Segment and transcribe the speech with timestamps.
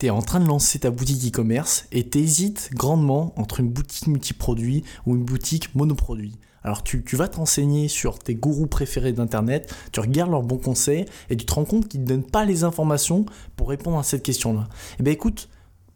[0.00, 3.68] tu es en train de lancer ta boutique e-commerce et tu hésites grandement entre une
[3.68, 6.38] boutique multiproduit ou une boutique monoproduit.
[6.64, 11.36] Alors tu, vas t'enseigner sur tes gourous préférés d'Internet, tu regardes leurs bons conseils et
[11.36, 13.26] tu te rends compte qu'ils ne donnent pas les informations
[13.56, 14.68] pour répondre à cette question-là.
[14.98, 15.50] Eh bien écoute,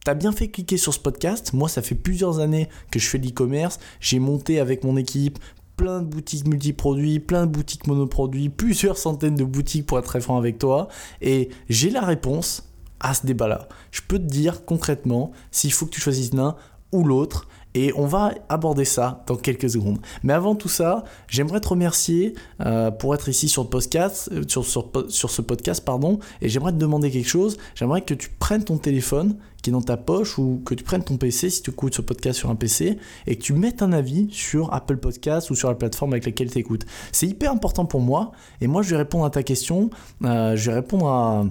[0.05, 1.55] tu as bien fait cliquer sur ce podcast.
[1.55, 3.79] Moi, ça fait plusieurs années que je fais de l'e-commerce.
[4.00, 5.39] J'ai monté avec mon équipe
[5.77, 10.21] plein de boutiques multiproduits, plein de boutiques monoproduits, plusieurs centaines de boutiques pour être très
[10.21, 10.89] franc avec toi.
[11.23, 12.64] Et j'ai la réponse
[13.00, 13.68] à ce débat-là.
[13.90, 16.57] Je peux te dire concrètement s'il faut que tu choisisses l'un
[16.93, 17.48] ou l'autre.
[17.76, 19.98] Et on va aborder ça dans quelques secondes.
[20.22, 24.44] Mais avant tout ça, j'aimerais te remercier euh, pour être ici sur, le podcast, euh,
[24.46, 25.85] sur, sur, ce podcast.
[25.85, 27.57] pardon, Et j'aimerais te demander quelque chose.
[27.75, 31.02] J'aimerais que tu prennes ton téléphone qui est dans ta poche ou que tu prennes
[31.02, 33.92] ton PC si tu écoutes ce podcast sur un PC et que tu mettes un
[33.92, 36.86] avis sur Apple Podcast ou sur la plateforme avec laquelle tu écoutes.
[37.11, 38.30] C'est hyper important pour moi.
[38.61, 39.91] Et moi, je vais répondre à ta question.
[40.22, 41.44] Euh, je vais répondre à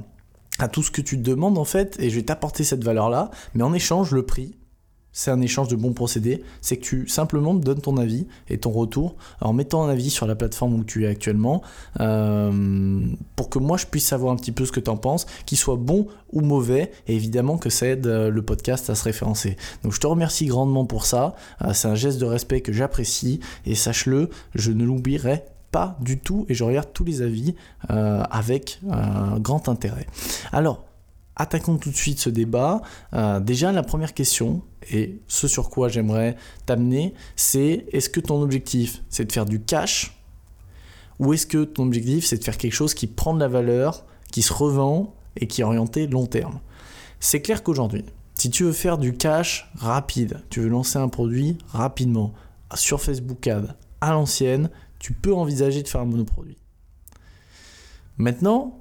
[0.60, 3.10] à tout ce que tu te demandes en fait et je vais t'apporter cette valeur
[3.10, 4.56] là mais en échange le prix
[5.14, 8.58] c'est un échange de bons procédés, c'est que tu simplement me donnes ton avis et
[8.58, 11.62] ton retour en mettant un avis sur la plateforme où tu es actuellement
[12.00, 15.28] euh, pour que moi je puisse savoir un petit peu ce que tu en penses,
[15.46, 19.04] qu'il soit bon ou mauvais et évidemment que ça aide euh, le podcast à se
[19.04, 19.56] référencer.
[19.84, 23.40] Donc je te remercie grandement pour ça, euh, c'est un geste de respect que j'apprécie
[23.68, 25.44] et sache-le, je ne l'oublierai
[25.74, 27.56] pas du tout et je regarde tous les avis
[27.90, 28.80] avec
[29.42, 30.08] grand intérêt.
[30.54, 30.86] Alors,
[31.36, 32.82] attaquons tout de suite ce débat.
[33.14, 38.42] Euh, déjà, la première question, et ce sur quoi j'aimerais t'amener, c'est est-ce que ton
[38.42, 40.18] objectif, c'est de faire du cash
[41.20, 44.06] ou est-ce que ton objectif, c'est de faire quelque chose qui prend de la valeur,
[44.32, 46.60] qui se revend et qui est orienté long terme?
[47.20, 48.04] C'est clair qu'aujourd'hui,
[48.36, 52.34] si tu veux faire du cash rapide, tu veux lancer un produit rapidement
[52.74, 54.70] sur Facebook Ad à l'ancienne,
[55.04, 56.58] tu peux envisager de faire un monoproduit.
[58.18, 58.80] Maintenant,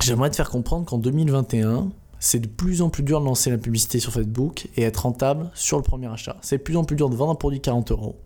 [0.00, 1.90] J'aimerais te faire comprendre qu'en 2021,
[2.20, 5.50] c'est de plus en plus dur de lancer la publicité sur Facebook et être rentable
[5.54, 6.36] sur le premier achat.
[6.40, 8.16] C'est de plus en plus dur de vendre un produit 40 euros,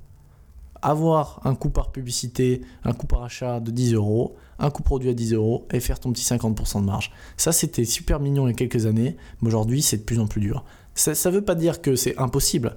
[0.82, 5.08] avoir un coût par publicité, un coût par achat de 10 euros, un coût produit
[5.08, 7.10] à 10 euros et faire ton petit 50% de marge.
[7.38, 10.26] Ça, c'était super mignon il y a quelques années, mais aujourd'hui, c'est de plus en
[10.26, 10.64] plus dur.
[10.94, 12.76] Ça ne veut pas dire que c'est impossible.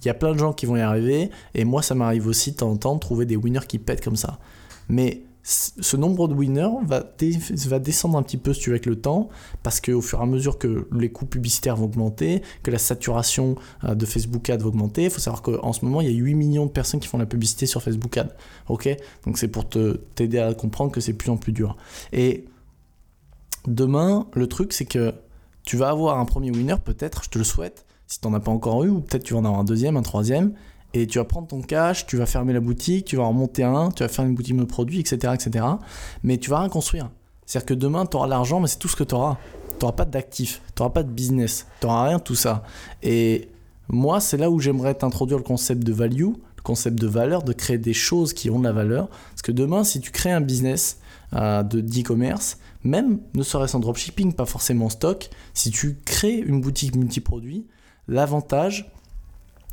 [0.00, 2.52] Il y a plein de gens qui vont y arriver, et moi, ça m'arrive aussi
[2.52, 4.38] de temps en temps de trouver des winners qui pètent comme ça.
[4.88, 7.04] Mais ce nombre de winners va,
[7.78, 9.28] descendre un petit peu si tu veux avec le temps,
[9.62, 13.54] parce qu'au fur et à mesure que les coûts publicitaires vont augmenter, que la saturation
[13.84, 16.16] euh, de Facebook Ad va augmenter, il faut savoir qu'en ce moment, il y a
[16.16, 18.34] 8 millions de personnes qui font la publicité sur Facebook Ad.
[18.68, 18.88] Ok?
[19.24, 21.76] Donc c'est pour t'aider à comprendre que c'est plus en plus dur.
[22.12, 22.46] Et
[23.68, 25.14] demain, le truc, c'est que
[25.64, 28.40] tu vas avoir un premier winner, peut-être, je te le souhaite, si tu n'en as
[28.40, 30.52] pas encore eu, ou peut-être tu vas en avoir un deuxième, un troisième,
[30.94, 33.64] et tu vas prendre ton cash, tu vas fermer la boutique, tu vas en monter
[33.64, 35.64] un, tu vas faire une boutique de produits, etc., etc.
[36.22, 37.10] Mais tu vas rien construire.
[37.44, 39.36] C'est-à-dire que demain, tu auras l'argent, mais c'est tout ce que tu auras.
[39.78, 42.62] Tu n'auras pas d'actifs, tu n'auras pas de business, tu n'auras rien tout ça.
[43.02, 43.50] Et
[43.88, 47.52] moi, c'est là où j'aimerais t'introduire le concept de value, le concept de valeur, de
[47.52, 49.08] créer des choses qui ont de la valeur.
[49.08, 50.98] Parce que demain, si tu crées un business
[51.34, 56.38] euh, de d'e-commerce, même ne serait-ce en dropshipping, pas forcément en stock, si tu crées
[56.38, 57.66] une boutique multiproduit,
[58.08, 58.90] l'avantage,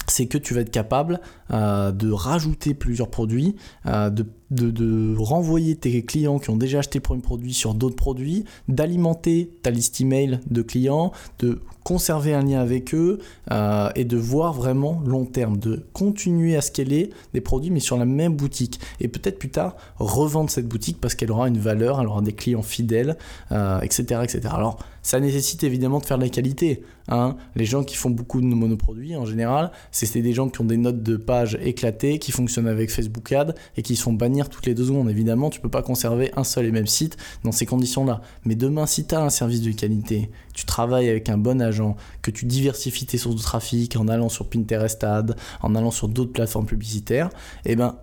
[0.08, 1.20] c'est que tu vas être capable
[1.52, 3.56] euh, de rajouter plusieurs produits,
[3.86, 7.96] euh, de, de, renvoyer tes clients qui ont déjà acheté le premier produit sur d'autres
[7.96, 13.20] produits, d'alimenter ta liste email de clients, de conserver un lien avec eux
[13.52, 17.98] euh, et de voir vraiment long terme, de continuer à scaler des produits mais sur
[17.98, 22.00] la même boutique et peut-être plus tard revendre cette boutique parce qu'elle aura une valeur,
[22.00, 23.18] elle aura des clients fidèles,
[23.52, 24.42] etc., etc.
[24.52, 26.82] Alors ça nécessite évidemment de faire de la qualité.
[27.10, 27.36] Hein.
[27.56, 30.78] Les gens qui font beaucoup de monoproduits en général, c'est des gens qui ont des
[30.78, 34.14] notes de page éclatées, qui fonctionnent avec Facebook Ad et qui se font
[34.50, 35.10] toutes les deux secondes.
[35.10, 38.22] Évidemment, tu peux pas conserver un seul et même site dans ces conditions-là.
[38.46, 41.96] Mais demain, si tu as un service de qualité, tu travailles avec un bon agent,
[42.22, 46.08] que tu diversifies tes sources de trafic en allant sur Pinterest Ad, en allant sur
[46.08, 47.30] d'autres plateformes publicitaires,
[47.66, 47.96] eh ben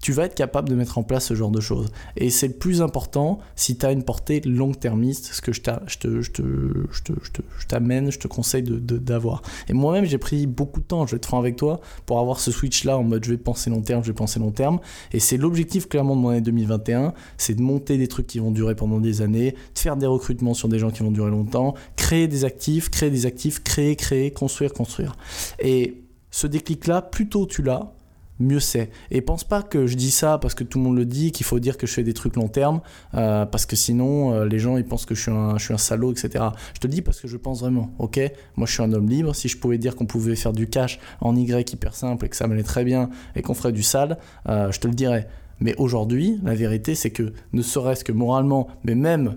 [0.00, 1.88] tu vas être capable de mettre en place ce genre de choses.
[2.16, 5.60] Et c'est le plus important si tu as une portée long-termiste, ce que je
[7.66, 9.42] t'amène, je te conseille d'avoir.
[9.68, 12.40] Et moi-même, j'ai pris beaucoup de temps, je vais être franc avec toi, pour avoir
[12.40, 14.78] ce switch-là en mode je vais penser long terme, je vais penser long terme.
[15.12, 18.52] Et c'est l'objectif clairement de mon année 2021, c'est de monter des trucs qui vont
[18.52, 21.74] durer pendant des années, de faire des recrutements sur des gens qui vont durer longtemps,
[21.96, 25.16] créer des actifs, créer des actifs, créer, créer, construire, construire.
[25.58, 27.92] Et ce déclic-là, plus tôt tu l'as,
[28.40, 28.90] mieux c'est.
[29.10, 31.44] Et pense pas que je dis ça parce que tout le monde le dit, qu'il
[31.46, 32.80] faut dire que je fais des trucs long terme,
[33.14, 36.44] euh, parce que sinon euh, les gens ils pensent que je suis, un, salaud, etc.
[36.74, 38.20] Je te le dis parce que je pense vraiment, ok?
[38.56, 40.98] Moi je suis un homme libre, si je pouvais dire qu'on pouvait faire du cash
[41.20, 44.18] en Y hyper simple et que ça m'allait très bien et qu'on ferait du sale,
[44.48, 45.28] euh, je te le dirais.
[45.60, 49.36] Mais aujourd'hui, la vérité c'est que ne serait-ce que moralement, mais même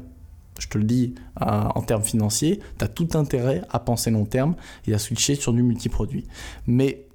[0.60, 4.56] je te le dis en termes financiers, tu as tout intérêt à penser long terme
[4.86, 6.28] et à switcher sur du multiproduit.
[6.68, 7.08] Mais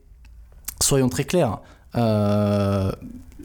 [0.80, 1.60] soyons très clairs,
[1.96, 2.92] euh,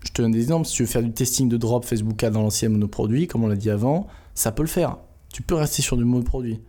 [0.03, 2.31] je te donne des exemples, si tu veux faire du testing de drop Facebook Ads
[2.31, 4.97] dans l'ancien monoproduit, comme on l'a dit avant, ça peut le faire.
[5.33, 6.59] Tu peux rester sur du monoproduit.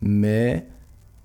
[0.00, 0.66] Mais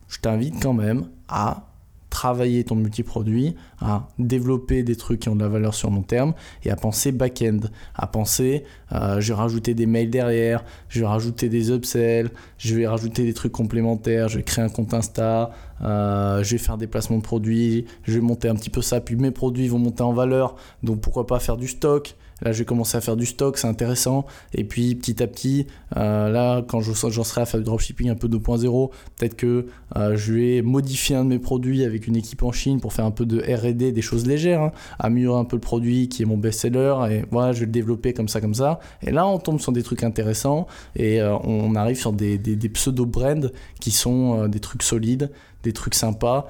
[0.08, 1.70] je t'invite quand même à
[2.10, 6.34] travailler ton multiproduit, à développer des trucs qui ont de la valeur sur long terme
[6.64, 7.60] et à penser back-end,
[7.96, 12.76] à penser euh, je vais rajouter des mails derrière, je vais rajouter des upsells, je
[12.76, 15.52] vais rajouter des trucs complémentaires, je vais créer un compte Insta,
[15.84, 19.02] euh, je vais faire des placements de produits, je vais monter un petit peu ça,
[19.02, 22.60] puis mes produits vont monter en valeur, donc pourquoi pas faire du stock Là, je
[22.60, 24.26] vais commencer à faire du stock, c'est intéressant.
[24.54, 25.68] Et puis, petit à petit,
[25.98, 29.66] euh, là, quand j'en serai à faire du dropshipping un peu 2.0, peut-être que
[29.98, 33.06] euh, je vais modifier un de mes produits avec une équipe en Chine pour faire
[33.06, 34.72] un peu de R&D, des choses légères, hein.
[35.00, 36.96] améliorer un peu le produit qui est mon best-seller.
[37.12, 38.80] Et voilà, je vais le développer comme ça, comme ça.
[39.02, 42.38] Et là, on tombe sur des trucs intéressants et on arrive sur des
[42.74, 43.50] pseudo-brands
[43.80, 45.30] qui sont des trucs solides
[45.64, 46.48] des trucs sympas,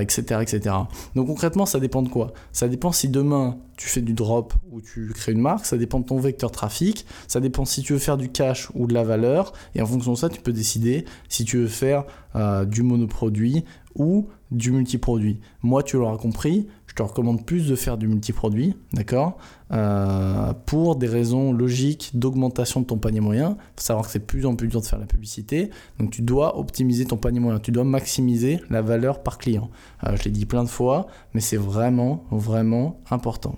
[0.00, 0.74] etc., euh, etc.
[1.14, 2.32] Donc concrètement, ça dépend de quoi?
[2.52, 6.00] Ça dépend si demain tu fais du drop ou tu crées une marque, ça dépend
[6.00, 9.04] de ton vecteur trafic, ça dépend si tu veux faire du cash ou de la
[9.04, 12.04] valeur, et en fonction de ça, tu peux décider si tu veux faire
[12.34, 13.64] euh, du monoproduit
[13.94, 15.40] ou du multiproduit.
[15.62, 19.36] Moi, tu l'auras compris, te recommande plus de faire du multiproduit, d'accord
[19.72, 23.56] euh, Pour des raisons logiques d'augmentation de ton panier moyen.
[23.58, 25.70] Il faut savoir que c'est plus en plus dur de faire la publicité.
[25.98, 27.60] Donc tu dois optimiser ton panier moyen.
[27.60, 29.70] Tu dois maximiser la valeur par client.
[30.04, 33.56] Euh, je l'ai dit plein de fois, mais c'est vraiment, vraiment important.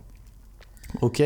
[1.01, 1.23] Ok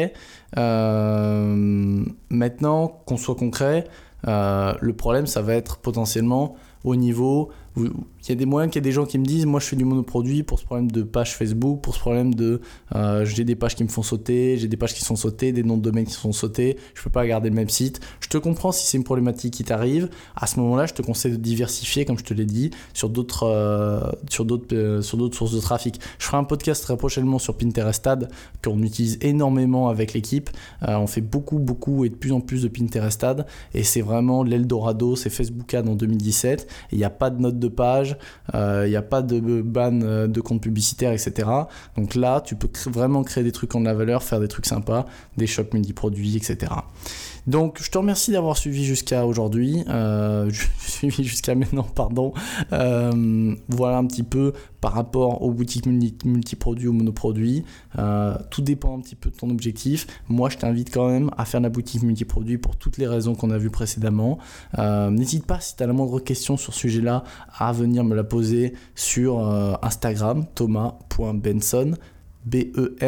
[0.59, 3.87] euh, Maintenant, qu'on soit concret,
[4.25, 8.85] le problème, ça va être potentiellement au niveau il y a des moyens qu'il y
[8.85, 11.03] a des gens qui me disent moi je fais du monoproduit pour ce problème de
[11.03, 12.61] page Facebook, pour ce problème de
[12.95, 15.63] euh, j'ai des pages qui me font sauter, j'ai des pages qui sont sautées, des
[15.63, 18.01] noms de domaine qui sont sautés, je peux pas garder le même site.
[18.21, 20.11] Je te comprends si c'est une problématique qui t'arrive.
[20.37, 23.45] À ce moment-là, je te conseille de diversifier, comme je te l'ai dit, sur d'autres
[23.45, 26.01] euh, sur d'autres euh, sur d'autres sources de trafic.
[26.19, 28.31] Je ferai un podcast très prochainement sur Pinterest Ad
[28.63, 30.51] qu'on utilise énormément avec l'équipe.
[30.83, 34.43] on fait beaucoup beaucoup et de plus en plus de Pinterest Ad et c'est vraiment
[34.43, 38.15] l'Eldorado, c'est Facebook Ad en 2017 et il n'y a pas de note de il
[38.55, 41.49] euh, n'y a pas de ban euh, de compte publicitaire, etc.
[41.97, 44.67] Donc là, tu peux vraiment créer des trucs en de la valeur, faire des trucs
[44.67, 45.07] sympas,
[45.37, 46.73] des shops multi-produits, etc.
[47.47, 50.49] Donc, je te remercie d'avoir suivi jusqu'à aujourd'hui, euh,
[51.03, 52.33] jusqu'à maintenant, pardon.
[52.73, 57.65] Euh, voilà un petit peu par rapport aux boutiques multiproduits ou monoproduits.
[57.99, 60.07] Euh, tout dépend un petit peu de ton objectif.
[60.29, 63.51] Moi, je t'invite quand même à faire la boutique multiproduit pour toutes les raisons qu'on
[63.51, 64.39] a vues précédemment.
[64.79, 67.25] Euh, n'hésite pas, si tu as la moindre question sur ce sujet-là,
[67.59, 69.39] à venir me la poser sur
[69.83, 71.95] Instagram, thomas.benson.
[72.45, 73.05] B-E-N-S-O-N-N.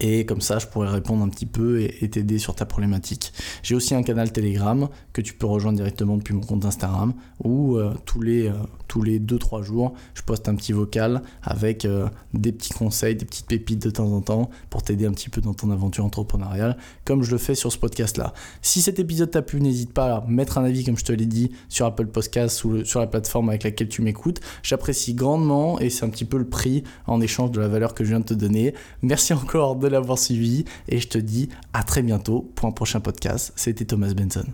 [0.00, 3.32] Et comme ça, je pourrais répondre un petit peu et, t'aider sur ta problématique.
[3.62, 7.76] J'ai aussi un canal Telegram que tu peux rejoindre directement depuis mon compte Instagram où
[7.76, 8.52] euh, tous les euh,
[8.88, 13.26] tous les 2-3 jours, je poste un petit vocal avec euh, des petits conseils, des
[13.26, 16.76] petites pépites de temps en temps pour t'aider un petit peu dans ton aventure entrepreneuriale,
[17.04, 18.32] comme je le fais sur ce podcast-là.
[18.62, 21.26] Si cet épisode t'a plu, n'hésite pas à mettre un avis, comme je te l'ai
[21.26, 24.40] dit, sur Apple Podcasts ou sur la plateforme avec laquelle tu m'écoutes.
[24.62, 28.04] J'apprécie grandement et c'est un petit peu le prix en échange de la valeur que
[28.04, 28.74] je viens de te donner.
[29.02, 33.00] Merci encore de l'avoir suivi et je te dis à très bientôt pour un prochain
[33.00, 33.52] podcast.
[33.56, 34.44] C'était Thomas Benson.